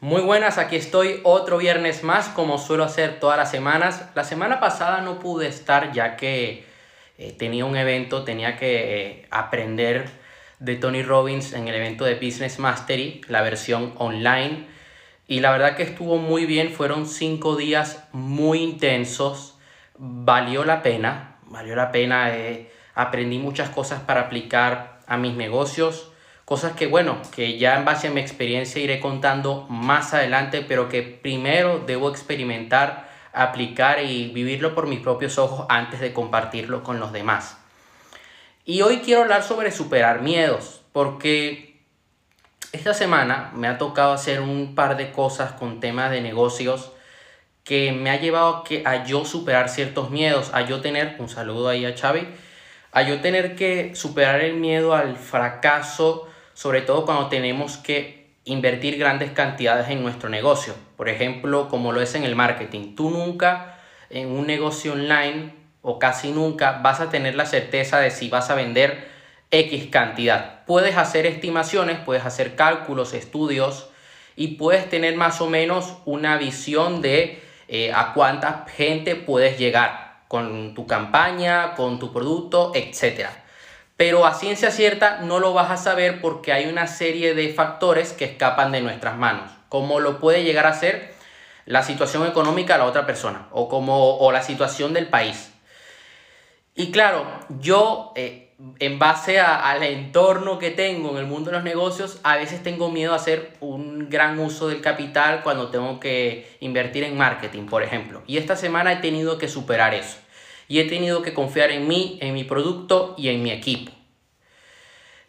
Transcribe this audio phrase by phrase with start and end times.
[0.00, 4.08] Muy buenas, aquí estoy otro viernes más como suelo hacer todas las semanas.
[4.14, 6.64] La semana pasada no pude estar ya que
[7.18, 10.08] eh, tenía un evento, tenía que eh, aprender
[10.60, 14.66] de Tony Robbins en el evento de Business Mastery, la versión online.
[15.26, 19.58] Y la verdad que estuvo muy bien, fueron cinco días muy intensos,
[19.96, 26.07] valió la pena, valió la pena, eh, aprendí muchas cosas para aplicar a mis negocios
[26.48, 30.88] Cosas que, bueno, que ya en base a mi experiencia iré contando más adelante, pero
[30.88, 37.00] que primero debo experimentar, aplicar y vivirlo por mis propios ojos antes de compartirlo con
[37.00, 37.58] los demás.
[38.64, 41.82] Y hoy quiero hablar sobre superar miedos, porque
[42.72, 46.92] esta semana me ha tocado hacer un par de cosas con temas de negocios
[47.62, 51.28] que me ha llevado a, que, a yo superar ciertos miedos, a yo tener, un
[51.28, 52.26] saludo ahí a Xavi,
[52.92, 56.27] a yo tener que superar el miedo al fracaso,
[56.58, 60.74] sobre todo cuando tenemos que invertir grandes cantidades en nuestro negocio.
[60.96, 62.96] Por ejemplo, como lo es en el marketing.
[62.96, 63.78] Tú nunca
[64.10, 68.50] en un negocio online o casi nunca vas a tener la certeza de si vas
[68.50, 69.06] a vender
[69.52, 70.64] X cantidad.
[70.64, 73.90] Puedes hacer estimaciones, puedes hacer cálculos, estudios
[74.34, 80.22] y puedes tener más o menos una visión de eh, a cuánta gente puedes llegar
[80.26, 83.37] con tu campaña, con tu producto, etcétera
[83.98, 88.12] pero a ciencia cierta no lo vas a saber porque hay una serie de factores
[88.12, 91.12] que escapan de nuestras manos, como lo puede llegar a ser
[91.66, 95.52] la situación económica de la otra persona o, como, o la situación del país.
[96.76, 97.26] Y claro,
[97.58, 102.36] yo eh, en base al entorno que tengo en el mundo de los negocios, a
[102.36, 107.16] veces tengo miedo a hacer un gran uso del capital cuando tengo que invertir en
[107.16, 108.22] marketing, por ejemplo.
[108.28, 110.18] Y esta semana he tenido que superar eso
[110.68, 113.90] y he tenido que confiar en mí, en mi producto y en mi equipo.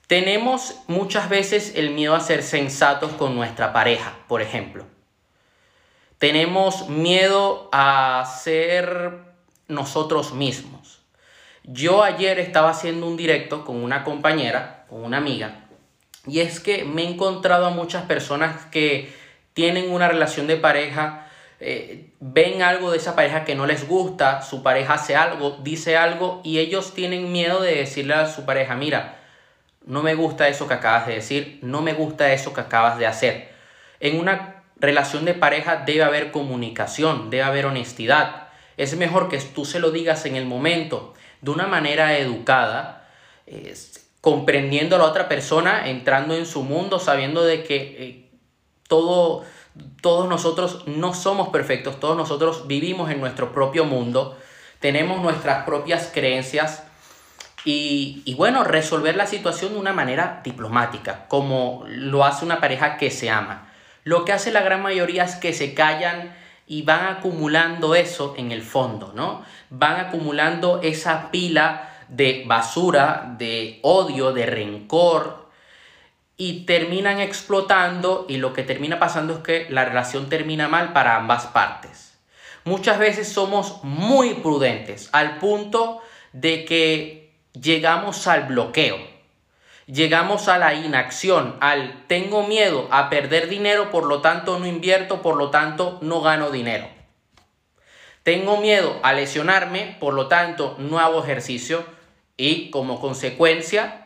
[0.05, 4.85] Tenemos muchas veces el miedo a ser sensatos con nuestra pareja, por ejemplo.
[6.17, 9.19] Tenemos miedo a ser
[9.67, 10.99] nosotros mismos.
[11.63, 15.67] Yo ayer estaba haciendo un directo con una compañera, con una amiga,
[16.25, 19.13] y es que me he encontrado a muchas personas que
[19.53, 21.28] tienen una relación de pareja
[21.59, 25.97] eh, ven algo de esa pareja que no les gusta, su pareja hace algo, dice
[25.97, 29.19] algo y ellos tienen miedo de decirle a su pareja, mira,
[29.85, 33.07] no me gusta eso que acabas de decir, no me gusta eso que acabas de
[33.07, 33.49] hacer.
[33.99, 38.47] En una relación de pareja debe haber comunicación, debe haber honestidad.
[38.77, 42.99] Es mejor que tú se lo digas en el momento, de una manera educada,
[44.21, 48.29] comprendiendo a la otra persona, entrando en su mundo, sabiendo de que eh,
[48.87, 49.45] todo
[50.01, 54.37] todos nosotros no somos perfectos, todos nosotros vivimos en nuestro propio mundo,
[54.79, 56.83] tenemos nuestras propias creencias
[57.65, 63.11] y, bueno, resolver la situación de una manera diplomática, como lo hace una pareja que
[63.11, 63.69] se ama.
[64.03, 66.35] Lo que hace la gran mayoría es que se callan
[66.65, 69.43] y van acumulando eso en el fondo, ¿no?
[69.69, 75.38] Van acumulando esa pila de basura, de odio, de rencor,
[76.41, 81.17] y terminan explotando y lo que termina pasando es que la relación termina mal para
[81.17, 82.17] ambas partes.
[82.63, 86.01] Muchas veces somos muy prudentes al punto
[86.31, 88.97] de que llegamos al bloqueo,
[89.85, 95.21] llegamos a la inacción, al tengo miedo a perder dinero, por lo tanto no invierto,
[95.21, 96.87] por lo tanto no gano dinero.
[98.23, 101.83] Tengo miedo a lesionarme, por lo tanto no hago ejercicio
[102.37, 104.05] y como consecuencia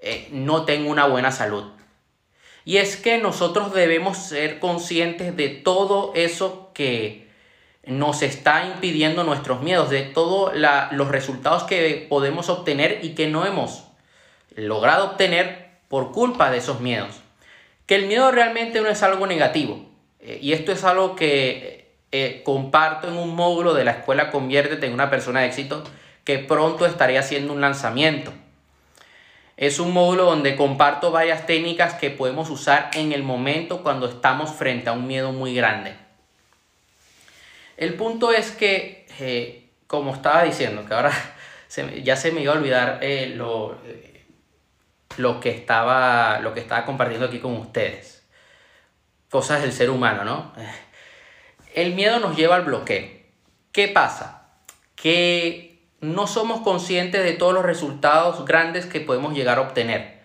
[0.00, 1.64] eh, no tengo una buena salud.
[2.64, 7.28] Y es que nosotros debemos ser conscientes de todo eso que
[7.84, 10.52] nos está impidiendo nuestros miedos, de todos
[10.92, 13.84] los resultados que podemos obtener y que no hemos
[14.54, 17.20] logrado obtener por culpa de esos miedos.
[17.86, 19.86] Que el miedo realmente no es algo negativo.
[20.20, 24.86] Eh, y esto es algo que eh, comparto en un módulo de la escuela Conviértete
[24.86, 25.82] en una persona de éxito
[26.24, 28.32] que pronto estaré haciendo un lanzamiento.
[29.60, 34.54] Es un módulo donde comparto varias técnicas que podemos usar en el momento cuando estamos
[34.54, 35.94] frente a un miedo muy grande.
[37.76, 41.12] El punto es que, eh, como estaba diciendo, que ahora
[42.02, 44.24] ya se me iba a olvidar eh, lo, eh,
[45.18, 48.26] lo, que estaba, lo que estaba compartiendo aquí con ustedes.
[49.28, 50.54] Cosas del ser humano, ¿no?
[51.74, 53.10] El miedo nos lleva al bloqueo.
[53.72, 54.54] ¿Qué pasa?
[54.96, 55.69] Que
[56.00, 60.20] no somos conscientes de todos los resultados grandes que podemos llegar a obtener.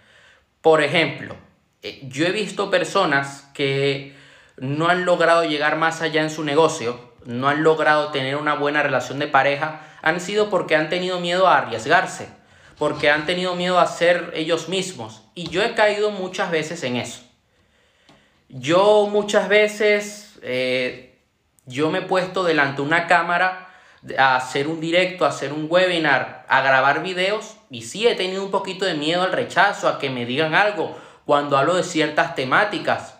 [0.62, 1.36] Por ejemplo,
[1.82, 4.16] eh, yo he visto personas que
[4.58, 8.84] no han logrado llegar más allá en su negocio, no han logrado tener una buena
[8.84, 12.30] relación de pareja, han sido porque han tenido miedo a arriesgarse,
[12.78, 15.24] porque han tenido miedo a ser ellos mismos.
[15.34, 17.22] Y yo he caído muchas veces en eso.
[18.48, 21.20] Yo muchas veces, eh,
[21.66, 23.65] yo me he puesto delante de una cámara
[24.18, 28.44] a hacer un directo, a hacer un webinar, a grabar videos y sí he tenido
[28.44, 32.36] un poquito de miedo al rechazo, a que me digan algo cuando hablo de ciertas
[32.36, 33.18] temáticas,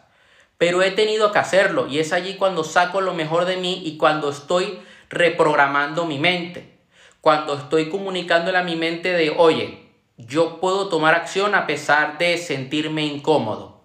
[0.58, 3.98] pero he tenido que hacerlo y es allí cuando saco lo mejor de mí y
[3.98, 4.80] cuando estoy
[5.10, 6.78] reprogramando mi mente,
[7.22, 12.38] cuando estoy comunicándole a mi mente de, oye, yo puedo tomar acción a pesar de
[12.38, 13.82] sentirme incómodo.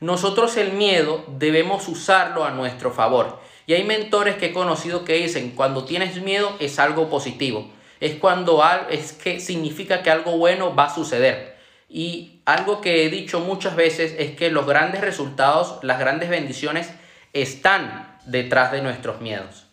[0.00, 3.40] Nosotros el miedo debemos usarlo a nuestro favor.
[3.66, 7.70] Y hay mentores que he conocido que dicen, cuando tienes miedo es algo positivo.
[8.00, 11.56] Es cuando es que significa que algo bueno va a suceder.
[11.88, 16.90] Y algo que he dicho muchas veces es que los grandes resultados, las grandes bendiciones
[17.32, 19.66] están detrás de nuestros miedos.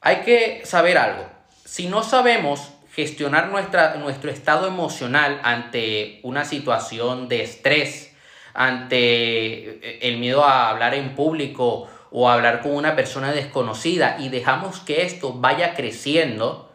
[0.00, 1.26] Hay que saber algo.
[1.64, 8.12] Si no sabemos gestionar nuestra, nuestro estado emocional ante una situación de estrés,
[8.52, 14.78] ante el miedo a hablar en público o hablar con una persona desconocida y dejamos
[14.78, 16.72] que esto vaya creciendo,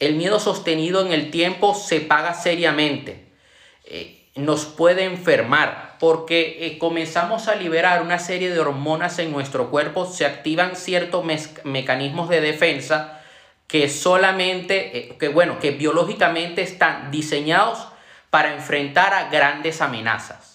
[0.00, 3.28] el miedo sostenido en el tiempo se paga seriamente.
[3.84, 9.70] Eh, nos puede enfermar porque eh, comenzamos a liberar una serie de hormonas en nuestro
[9.70, 11.24] cuerpo, se activan ciertos
[11.62, 13.20] mecanismos de defensa
[13.68, 17.86] que solamente, eh, que bueno, que biológicamente están diseñados
[18.28, 20.51] para enfrentar a grandes amenazas.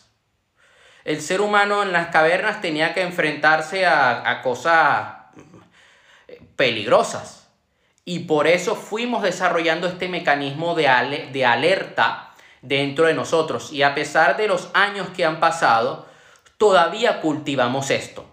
[1.07, 5.07] El ser humano en las cavernas tenía que enfrentarse a cosas
[6.57, 7.47] peligrosas
[8.03, 12.31] y por eso fuimos desarrollando este mecanismo de, de alerta
[12.61, 13.73] dentro de nosotros.
[13.73, 16.07] Y a pesar de los años que han pasado,
[16.57, 18.25] todavía cultivamos esto.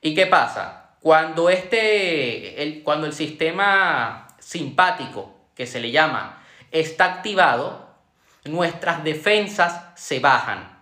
[0.00, 0.90] ¿Y qué pasa?
[1.00, 6.40] Cuando, este, el, cuando el sistema simpático, que se le llama,
[6.70, 7.96] está activado,
[8.44, 10.75] nuestras defensas se bajan.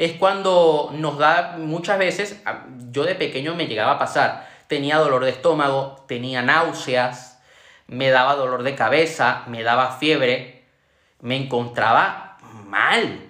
[0.00, 2.42] Es cuando nos da muchas veces,
[2.90, 7.38] yo de pequeño me llegaba a pasar, tenía dolor de estómago, tenía náuseas,
[7.86, 10.64] me daba dolor de cabeza, me daba fiebre,
[11.20, 13.28] me encontraba mal.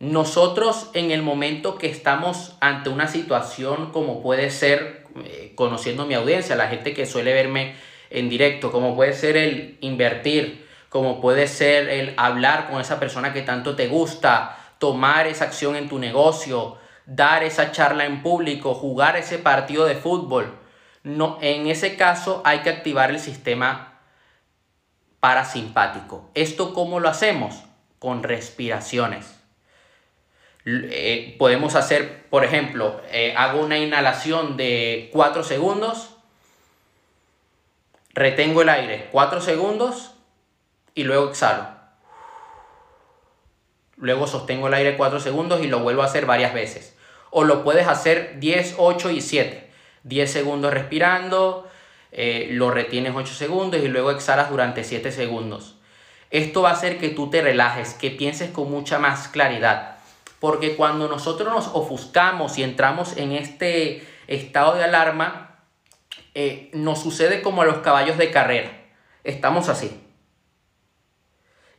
[0.00, 6.14] Nosotros en el momento que estamos ante una situación como puede ser, eh, conociendo mi
[6.14, 7.76] audiencia, la gente que suele verme
[8.10, 13.32] en directo, como puede ser el invertir, como puede ser el hablar con esa persona
[13.32, 18.74] que tanto te gusta, tomar esa acción en tu negocio, dar esa charla en público,
[18.74, 20.58] jugar ese partido de fútbol.
[21.02, 24.00] No, en ese caso hay que activar el sistema
[25.20, 26.30] parasimpático.
[26.34, 27.64] ¿Esto cómo lo hacemos?
[27.98, 29.38] Con respiraciones.
[30.66, 36.16] Eh, podemos hacer, por ejemplo, eh, hago una inhalación de 4 segundos,
[38.10, 40.12] retengo el aire 4 segundos
[40.94, 41.77] y luego exhalo.
[43.98, 46.94] Luego sostengo el aire 4 segundos y lo vuelvo a hacer varias veces
[47.30, 49.70] o lo puedes hacer 10, 8 y 7.
[50.04, 51.68] 10 segundos respirando,
[52.12, 55.76] eh, lo retienes 8 segundos y luego exhalas durante 7 segundos.
[56.30, 59.96] Esto va a hacer que tú te relajes, que pienses con mucha más claridad.
[60.40, 65.58] Porque cuando nosotros nos ofuscamos y entramos en este estado de alarma,
[66.34, 68.70] eh, nos sucede como a los caballos de carrera.
[69.24, 70.07] Estamos así.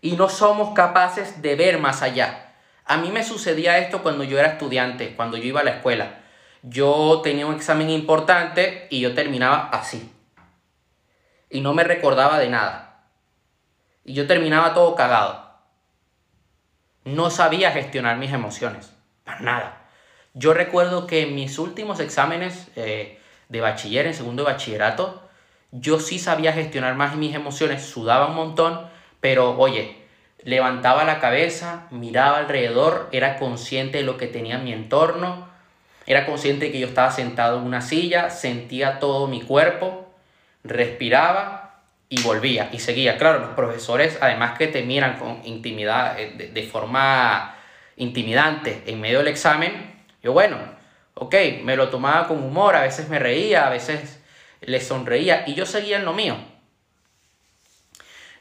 [0.01, 2.53] Y no somos capaces de ver más allá.
[2.85, 6.19] A mí me sucedía esto cuando yo era estudiante, cuando yo iba a la escuela.
[6.63, 10.11] Yo tenía un examen importante y yo terminaba así.
[11.49, 13.05] Y no me recordaba de nada.
[14.03, 15.49] Y yo terminaba todo cagado.
[17.05, 18.93] No sabía gestionar mis emociones.
[19.23, 19.89] Para nada.
[20.33, 23.19] Yo recuerdo que en mis últimos exámenes eh,
[23.49, 25.29] de bachiller, en segundo de bachillerato,
[25.71, 28.87] yo sí sabía gestionar más mis emociones, sudaba un montón,
[29.21, 29.98] pero oye,
[30.43, 35.47] levantaba la cabeza, miraba alrededor, era consciente de lo que tenía en mi entorno,
[36.05, 40.11] era consciente de que yo estaba sentado en una silla, sentía todo mi cuerpo,
[40.63, 43.17] respiraba y volvía y seguía.
[43.17, 47.55] Claro, los profesores, además que te miran con intimidad, eh, de, forma
[47.97, 49.93] intimidante en medio del examen,
[50.23, 50.57] yo bueno,
[51.13, 54.19] ok, me lo tomaba con humor, a veces me reía, a veces
[54.61, 56.35] le sonreía y yo seguía en lo mío.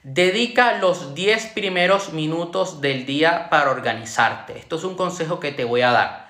[0.05, 4.57] Dedica los 10 primeros minutos del día para organizarte.
[4.57, 6.29] Esto es un consejo que te voy a dar.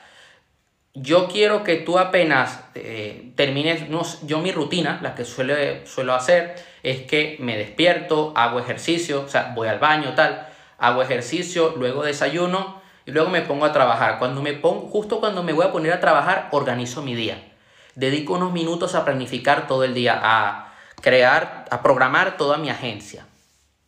[0.94, 6.14] Yo quiero que tú apenas eh, termines, no, yo mi rutina, la que suele, suelo
[6.14, 10.48] hacer, es que me despierto, hago ejercicio, o sea, voy al baño, tal,
[10.78, 14.18] hago ejercicio, luego desayuno y luego me pongo a trabajar.
[14.18, 17.52] Cuando me pongo, justo cuando me voy a poner a trabajar, organizo mi día.
[17.94, 20.72] Dedico unos minutos a planificar todo el día, a
[21.02, 23.27] crear, a programar toda mi agencia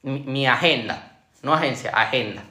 [0.03, 2.43] mi agenda, no agencia, agenda.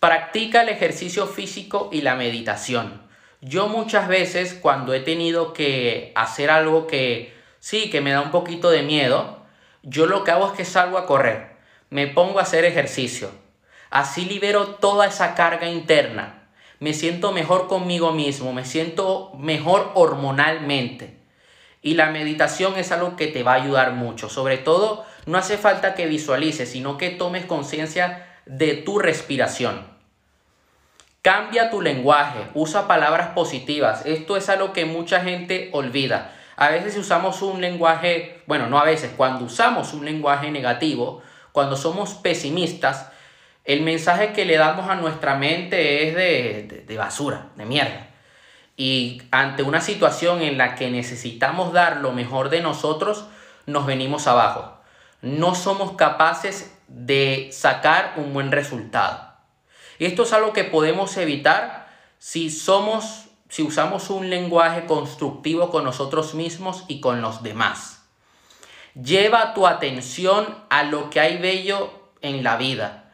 [0.00, 3.02] Practica el ejercicio físico y la meditación.
[3.40, 8.30] Yo muchas veces cuando he tenido que hacer algo que sí, que me da un
[8.30, 9.42] poquito de miedo,
[9.82, 11.56] yo lo que hago es que salgo a correr,
[11.90, 13.30] me pongo a hacer ejercicio.
[13.90, 16.48] Así libero toda esa carga interna.
[16.78, 21.18] Me siento mejor conmigo mismo, me siento mejor hormonalmente.
[21.82, 24.28] Y la meditación es algo que te va a ayudar mucho.
[24.28, 29.86] Sobre todo, no hace falta que visualices, sino que tomes conciencia de tu respiración.
[31.22, 34.04] Cambia tu lenguaje, usa palabras positivas.
[34.06, 36.32] Esto es algo que mucha gente olvida.
[36.56, 41.76] A veces usamos un lenguaje, bueno, no a veces, cuando usamos un lenguaje negativo, cuando
[41.76, 43.08] somos pesimistas,
[43.64, 48.08] el mensaje que le damos a nuestra mente es de, de, basura, de mierda.
[48.76, 53.26] Y ante una situación en la que necesitamos dar lo mejor de nosotros,
[53.66, 54.81] nos venimos abajo.
[55.22, 59.32] No somos capaces de sacar un buen resultado.
[59.98, 61.88] Y esto es algo que podemos evitar
[62.18, 68.02] si somos, si usamos un lenguaje constructivo con nosotros mismos y con los demás.
[68.94, 73.12] Lleva tu atención a lo que hay bello en la vida.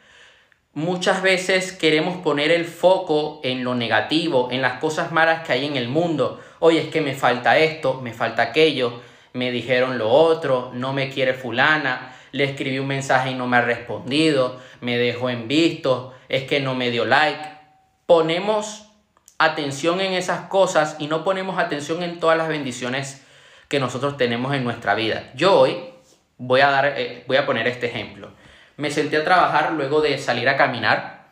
[0.73, 5.67] Muchas veces queremos poner el foco en lo negativo, en las cosas malas que hay
[5.67, 6.41] en el mundo.
[6.59, 11.11] Oye, es que me falta esto, me falta aquello, me dijeron lo otro, no me
[11.11, 16.15] quiere fulana, le escribí un mensaje y no me ha respondido, me dejó en visto,
[16.29, 17.57] es que no me dio like.
[18.07, 18.89] Ponemos
[19.39, 23.25] atención en esas cosas y no ponemos atención en todas las bendiciones
[23.69, 25.31] que nosotros tenemos en nuestra vida.
[25.35, 25.79] Yo hoy
[26.39, 28.31] voy a, dar, eh, voy a poner este ejemplo.
[28.77, 31.29] Me senté a trabajar luego de salir a caminar.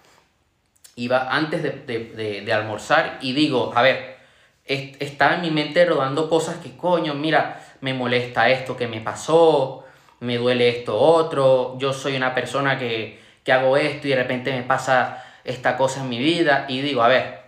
[0.97, 4.17] Iba antes de, almorzar y digo, a ver,
[4.65, 9.85] estaba en mi mente rodando cosas que coño, mira, me molesta esto que me pasó,
[10.21, 14.53] me duele esto otro, yo soy una persona que, que hago esto y de repente
[14.53, 17.41] me pasa esta cosa en mi vida y digo, a ver,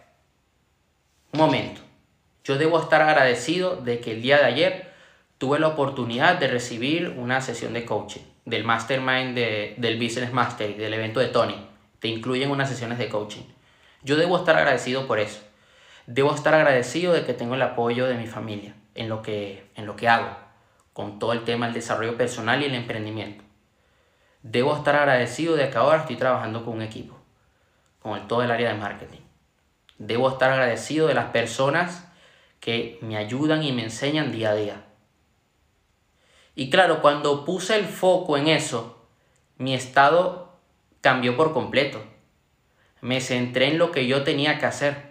[1.32, 1.80] un momento,
[2.44, 4.92] yo debo estar agradecido de que el día de ayer
[5.38, 10.74] tuve la oportunidad de recibir una sesión de coaching del mastermind de, del Business Mastery,
[10.74, 11.54] del evento de Tony.
[11.98, 13.42] Te incluyen unas sesiones de coaching.
[14.02, 15.40] Yo debo estar agradecido por eso.
[16.06, 19.86] Debo estar agradecido de que tengo el apoyo de mi familia en lo que, en
[19.86, 20.36] lo que hago,
[20.92, 23.44] con todo el tema del desarrollo personal y el emprendimiento.
[24.42, 27.16] Debo estar agradecido de que ahora estoy trabajando con un equipo,
[28.00, 29.20] con todo el área de marketing.
[29.98, 32.08] Debo estar agradecido de las personas
[32.58, 34.84] que me ayudan y me enseñan día a día.
[36.56, 39.06] Y claro, cuando puse el foco en eso,
[39.58, 40.56] mi estado
[41.02, 42.02] cambió por completo.
[43.00, 45.08] Me centré en lo que yo tenía que hacer,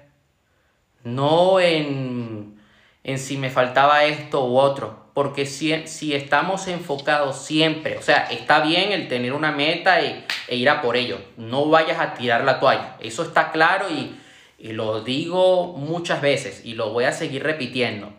[1.06, 2.17] no en,
[3.08, 8.28] en si me faltaba esto u otro porque si, si estamos enfocados siempre, o sea,
[8.30, 12.44] está bien el tener una meta e, ir a por ello, no vayas a tirar
[12.44, 14.16] la toalla, eso está claro y
[14.60, 18.14] lo digo muchas veces y lo voy a seguir repitiendo,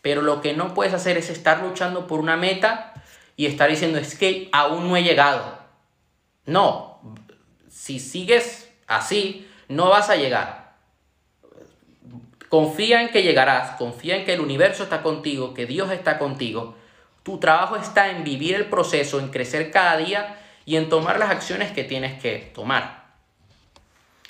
[0.00, 2.92] pero lo que no puedes hacer es estar luchando por una meta
[3.34, 5.58] y estar diciendo es que aún no he llegado.
[6.46, 7.00] No,
[7.68, 10.67] si sigues así, no vas a llegar.
[12.48, 16.74] Confía en que llegarás, confía en que el universo está contigo, que Dios está contigo.
[17.22, 21.30] Tu trabajo está en vivir el proceso, en crecer cada día y en tomar las
[21.30, 23.06] acciones que tienes que tomar.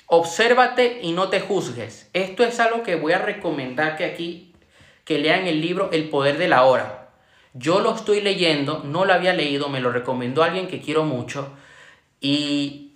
[0.07, 2.09] Obsérvate y no te juzgues.
[2.13, 4.53] Esto es algo que voy a recomendar que aquí
[5.05, 7.09] que lean el libro El poder de la hora.
[7.53, 11.51] Yo lo estoy leyendo, no lo había leído, me lo recomendó alguien que quiero mucho
[12.21, 12.91] y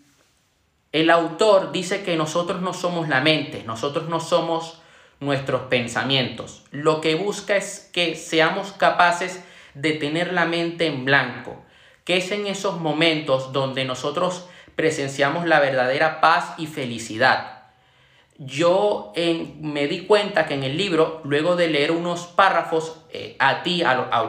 [0.92, 4.83] el autor dice que nosotros no somos la mente, nosotros no somos
[5.26, 6.64] nuestros pensamientos.
[6.72, 11.64] Lo que busca es que seamos capaces de tener la mente en blanco,
[12.04, 17.64] que es en esos momentos donde nosotros presenciamos la verdadera paz y felicidad.
[18.38, 19.14] Yo
[19.62, 23.84] me di cuenta que en el libro, luego de leer unos párrafos, eh, a ti,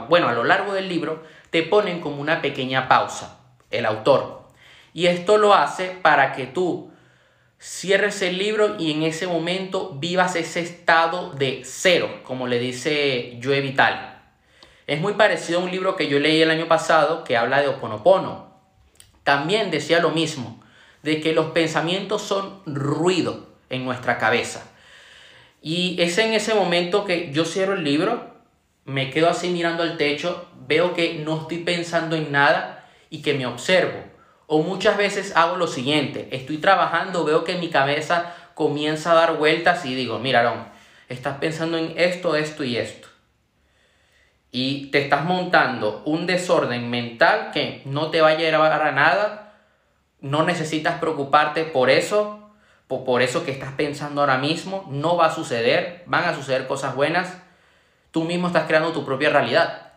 [0.09, 4.45] bueno, a lo largo del libro, te ponen como una pequeña pausa, el autor.
[4.93, 6.93] Y esto lo hace para que tú
[7.65, 13.41] cierres el libro y en ese momento vivas ese estado de cero, como le dice
[13.43, 14.21] Joe Vital.
[14.87, 17.69] Es muy parecido a un libro que yo leí el año pasado que habla de
[17.69, 18.53] Oponopono.
[19.23, 20.63] También decía lo mismo,
[21.03, 24.71] de que los pensamientos son ruido en nuestra cabeza.
[25.63, 28.35] Y es en ese momento que yo cierro el libro,
[28.85, 33.33] me quedo así mirando al techo, veo que no estoy pensando en nada y que
[33.33, 34.14] me observo
[34.47, 39.37] o muchas veces hago lo siguiente, estoy trabajando, veo que mi cabeza comienza a dar
[39.37, 40.73] vueltas y digo, mira,
[41.09, 43.09] estás pensando en esto, esto y esto.
[44.51, 49.55] Y te estás montando un desorden mental que no te va a llevar a nada,
[50.21, 52.41] no necesitas preocuparte por eso,
[52.87, 56.95] por, eso que estás pensando ahora mismo, no va a suceder, van a suceder cosas
[56.95, 57.37] buenas,
[58.11, 59.93] tú mismo estás creando tu propia realidad.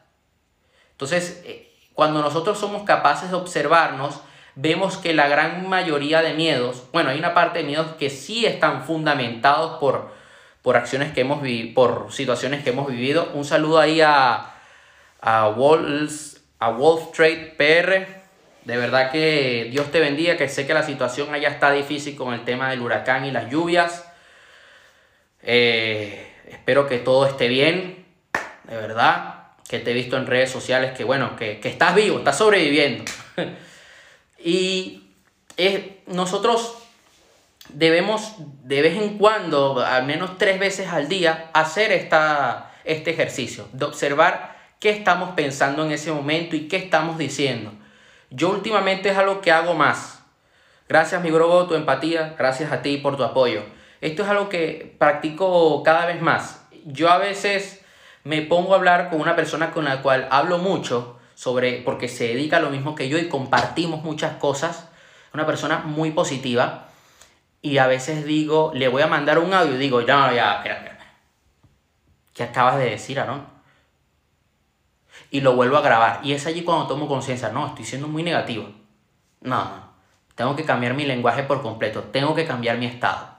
[0.92, 4.22] Entonces, eh, cuando nosotros somos capaces de observarnos,
[4.58, 8.46] vemos que la gran mayoría de miedos, bueno, hay una parte de miedos que sí
[8.46, 10.12] están fundamentados por,
[10.64, 13.30] por acciones que hemos vivido, por situaciones que hemos vivido.
[13.34, 14.56] Un saludo ahí a,
[15.22, 18.18] a, Walls, a Wolf Trade PR.
[18.66, 22.34] De verdad que Dios te bendiga, que sé que la situación allá está difícil con
[22.34, 24.12] el tema del huracán y las lluvias.
[25.44, 28.06] Eh, espero que todo esté bien,
[28.64, 29.36] de verdad.
[29.70, 33.04] Que te he visto en redes sociales que, bueno, que, estás vivo, estás sobreviviendo.
[34.40, 35.04] y
[36.08, 36.78] nosotros
[37.70, 43.68] debemos de vez en cuando, al menos tres veces al día, hacer esta, este ejercicio,
[43.74, 47.72] de observar qué estamos pensando en ese momento y qué estamos diciendo.
[48.30, 50.22] Yo últimamente es algo que hago más.
[50.90, 52.36] Gracias, mi grobo, tu empatía.
[52.38, 53.64] Gracias a ti por tu apoyo.
[54.02, 56.66] Esto es algo que practico cada vez más.
[56.86, 57.82] Yo a veces
[58.24, 62.30] me pongo a hablar con una persona con la cual hablo mucho sobre, porque se
[62.30, 64.90] dedica a lo mismo que yo y compartimos muchas cosas.
[65.34, 66.90] Una persona muy positiva.
[67.62, 70.64] Y a veces digo, le voy a mandar un audio y digo, no, ya.
[72.34, 73.58] ¿Qué acabas de decir, Aaron?
[75.32, 76.20] y lo vuelvo a grabar.
[76.24, 78.70] Y es allí cuando tomo conciencia, no, estoy siendo muy negativo.
[79.42, 79.90] No, no,
[80.36, 83.36] tengo que cambiar mi lenguaje por completo, tengo que cambiar mi estado.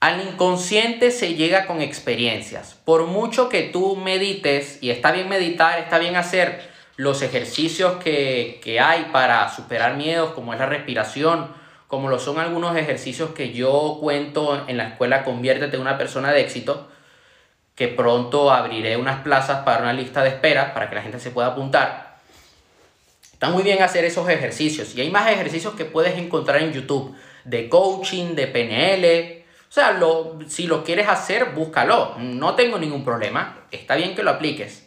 [0.00, 2.74] Al inconsciente se llega con experiencias.
[2.84, 8.60] Por mucho que tú medites, y está bien meditar, está bien hacer los ejercicios que,
[8.62, 11.48] que hay para superar miedos, como es la respiración,
[11.86, 16.32] como lo son algunos ejercicios que yo cuento en la escuela Conviértete en una persona
[16.32, 16.88] de éxito,
[17.74, 21.30] que pronto abriré unas plazas para una lista de espera para que la gente se
[21.30, 22.16] pueda apuntar.
[23.32, 27.14] Está muy bien hacer esos ejercicios y hay más ejercicios que puedes encontrar en YouTube
[27.44, 29.44] de coaching, de PNL.
[29.68, 32.14] O sea, lo, si lo quieres hacer, búscalo.
[32.18, 33.66] No tengo ningún problema.
[33.70, 34.86] Está bien que lo apliques.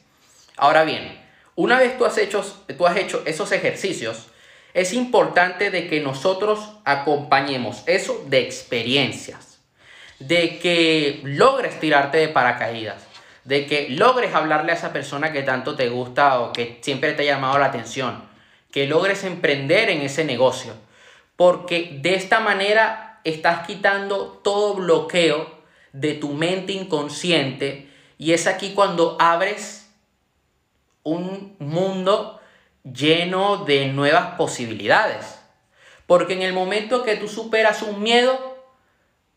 [0.58, 1.24] Ahora bien,
[1.62, 2.44] una vez tú has hecho,
[2.78, 4.28] tú has hecho esos ejercicios,
[4.74, 9.50] es importante de que nosotros acompañemos eso de experiencias
[10.20, 13.08] de que logres tirarte de paracaídas,
[13.46, 17.24] de que logres hablarle a esa persona que tanto te gusta o que siempre te
[17.24, 18.24] ha llamado la atención,
[18.72, 20.74] que logres emprender en ese negocio,
[21.36, 25.60] porque de esta manera estás quitando todo bloqueo
[25.94, 29.89] de tu mente inconsciente y es aquí cuando abres
[31.04, 32.40] un mundo
[32.84, 35.40] lleno de nuevas posibilidades.
[36.08, 38.58] Porque en el momento que tú superas un miedo,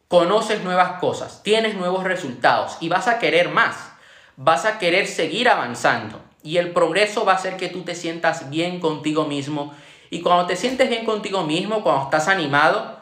[0.09, 3.93] conoces nuevas cosas, tienes nuevos resultados y vas a querer más,
[4.37, 8.51] vas a querer seguir avanzando y el progreso va a hacer que tú te sientas
[8.51, 9.75] bien contigo mismo
[10.11, 13.01] y cuando te sientes bien contigo mismo, cuando estás animado,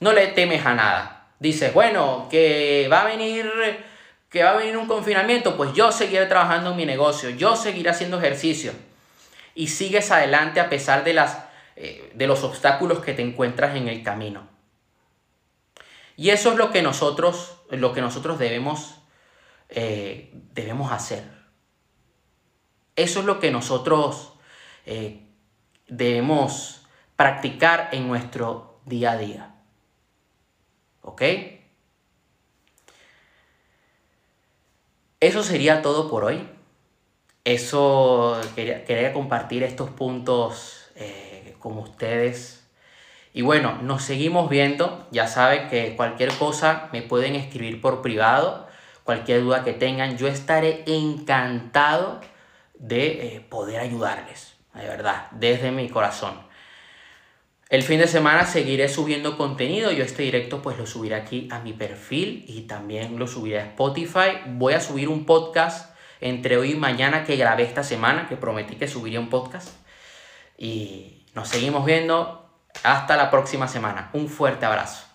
[0.00, 1.26] no le temes a nada.
[1.38, 3.50] Dices, bueno, que va a venir
[4.28, 7.90] que va a venir un confinamiento, pues yo seguiré trabajando en mi negocio, yo seguiré
[7.90, 8.72] haciendo ejercicio
[9.54, 11.48] y sigues adelante a pesar de las
[11.80, 14.48] eh, de los obstáculos que te encuentras en el camino.
[16.16, 18.96] Y eso es lo que nosotros, lo que nosotros debemos,
[19.68, 21.22] eh, debemos hacer.
[22.96, 24.32] Eso es lo que nosotros
[24.86, 25.28] eh,
[25.86, 29.54] debemos practicar en nuestro día a día.
[31.02, 31.22] ¿Ok?
[35.20, 36.48] Eso sería todo por hoy.
[37.44, 42.58] Eso quería, compartir estos puntos eh, con ustedes
[43.38, 45.06] y bueno, nos seguimos viendo.
[45.10, 48.66] Ya saben que cualquier cosa me pueden escribir por privado.
[49.04, 52.20] Cualquier duda que tengan, yo estaré encantado
[52.74, 54.56] de eh, poder ayudarles.
[54.74, 56.47] De verdad, desde mi corazón.
[57.68, 59.92] El fin de semana seguiré subiendo contenido.
[59.92, 63.66] Yo este directo pues lo subiré aquí a mi perfil y también lo subiré a
[63.66, 64.40] Spotify.
[64.46, 68.76] Voy a subir un podcast entre hoy y mañana que grabé esta semana, que prometí
[68.76, 69.68] que subiría un podcast.
[70.56, 72.46] Y nos seguimos viendo.
[72.84, 74.10] Hasta la próxima semana.
[74.14, 75.07] Un fuerte abrazo.